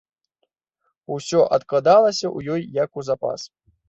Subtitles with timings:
[1.15, 3.45] Усё адкладалася ў ёй як у запас.